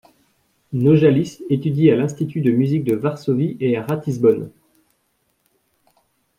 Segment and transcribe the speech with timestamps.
[0.73, 4.49] Naujalis étudie à l'Institut de musique de Varsovie et à Ratisbonne.